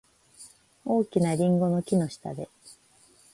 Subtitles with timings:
[0.83, 2.49] 大きなリンゴの木の下で。